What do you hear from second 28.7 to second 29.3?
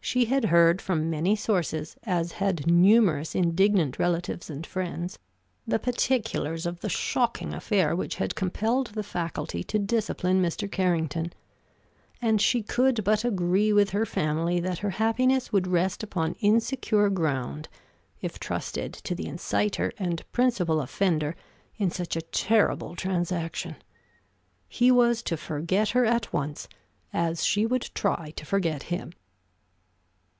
him.